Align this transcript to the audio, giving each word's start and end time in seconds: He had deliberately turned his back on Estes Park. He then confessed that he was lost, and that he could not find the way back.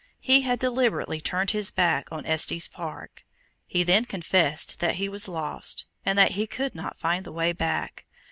He 0.19 0.41
had 0.41 0.57
deliberately 0.57 1.21
turned 1.21 1.51
his 1.51 1.69
back 1.69 2.11
on 2.11 2.25
Estes 2.25 2.67
Park. 2.67 3.23
He 3.67 3.83
then 3.83 4.05
confessed 4.05 4.79
that 4.79 4.95
he 4.95 5.07
was 5.07 5.27
lost, 5.27 5.85
and 6.03 6.17
that 6.17 6.31
he 6.31 6.47
could 6.47 6.73
not 6.73 6.97
find 6.97 7.23
the 7.23 7.31
way 7.31 7.53
back. 7.53 8.07